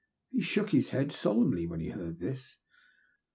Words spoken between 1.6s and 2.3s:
when he heard